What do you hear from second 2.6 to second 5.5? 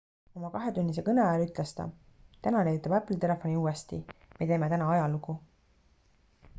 leiutab apple telefoni uuesti me teeme täna ajalugu